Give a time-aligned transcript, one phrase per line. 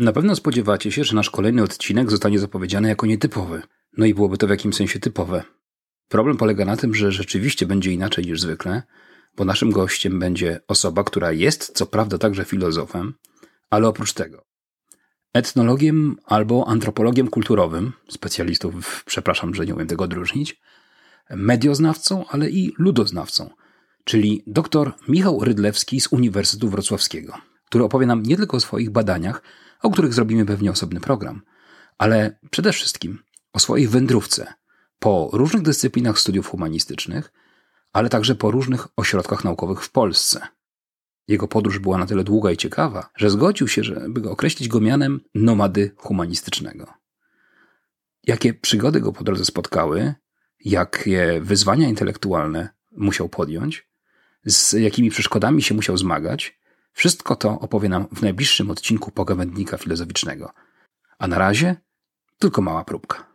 [0.00, 3.62] Na pewno spodziewacie się, że nasz kolejny odcinek zostanie zapowiedziany jako nietypowy.
[3.96, 5.42] No i byłoby to w jakimś sensie typowe.
[6.08, 8.82] Problem polega na tym, że rzeczywiście będzie inaczej niż zwykle,
[9.36, 13.14] bo naszym gościem będzie osoba, która jest co prawda także filozofem,
[13.70, 14.44] ale oprócz tego
[15.32, 20.60] etnologiem albo antropologiem kulturowym, specjalistów, przepraszam, że nie umiem tego odróżnić,
[21.30, 23.50] medioznawcą, ale i ludoznawcą,
[24.04, 27.34] czyli dr Michał Rydlewski z Uniwersytetu Wrocławskiego,
[27.66, 29.42] który opowie nam nie tylko o swoich badaniach,
[29.82, 31.42] o których zrobimy pewnie osobny program,
[31.98, 34.54] ale przede wszystkim o swojej wędrówce
[34.98, 37.32] po różnych dyscyplinach studiów humanistycznych,
[37.92, 40.40] ale także po różnych ośrodkach naukowych w Polsce.
[41.28, 45.20] Jego podróż była na tyle długa i ciekawa, że zgodził się, żeby określić go mianem
[45.34, 46.86] nomady humanistycznego.
[48.26, 50.14] Jakie przygody go po drodze spotkały,
[50.64, 53.88] jakie wyzwania intelektualne musiał podjąć,
[54.44, 56.59] z jakimi przeszkodami się musiał zmagać,
[57.00, 60.50] wszystko to opowie nam w najbliższym odcinku Pogawędnika Filozoficznego.
[61.18, 61.76] A na razie
[62.38, 63.26] tylko mała próbka.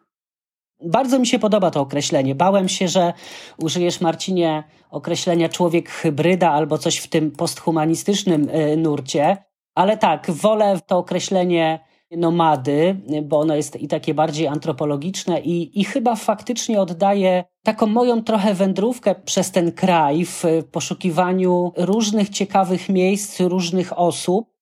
[0.83, 2.35] Bardzo mi się podoba to określenie.
[2.35, 3.13] Bałem się, że
[3.57, 9.37] użyjesz, Marcinie, określenia człowiek hybryda albo coś w tym posthumanistycznym y, nurcie,
[9.75, 11.79] ale tak, wolę to określenie
[12.11, 18.23] nomady, bo ono jest i takie bardziej antropologiczne i, i chyba faktycznie oddaje taką moją
[18.23, 24.55] trochę wędrówkę przez ten kraj w poszukiwaniu różnych ciekawych miejsc, różnych osób.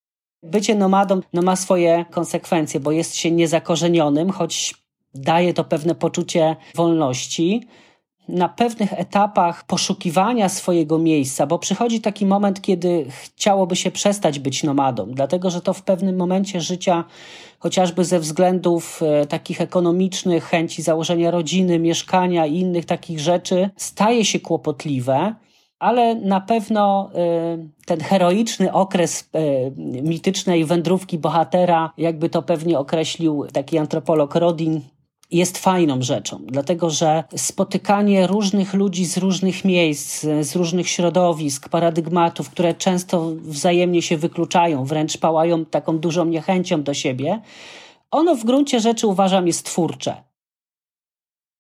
[0.44, 4.76] Bycie nomadą no, ma swoje konsekwencje, bo jest się niezakorzenionym, choć
[5.14, 7.68] daje to pewne poczucie wolności.
[8.28, 14.64] Na pewnych etapach poszukiwania swojego miejsca, bo przychodzi taki moment, kiedy chciałoby się przestać być
[14.64, 17.04] nomadą, dlatego że to w pewnym momencie życia,
[17.60, 24.26] chociażby ze względów e, takich ekonomicznych, chęci założenia rodziny, mieszkania i innych takich rzeczy, staje
[24.26, 25.36] się kłopotliwe
[25.84, 33.46] ale na pewno y, ten heroiczny okres y, mitycznej wędrówki bohatera, jakby to pewnie określił
[33.54, 34.82] taki antropolog Rodin,
[35.34, 42.50] jest fajną rzeczą, dlatego że spotykanie różnych ludzi z różnych miejsc, z różnych środowisk, paradygmatów,
[42.50, 47.42] które często wzajemnie się wykluczają, wręcz pałają taką dużą niechęcią do siebie,
[48.12, 50.33] ono w gruncie rzeczy uważam jest twórcze.